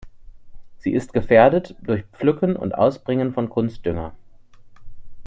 [0.79, 4.13] Sie ist gefährdet durch Pflücken und Ausbringen von Kunstdünger.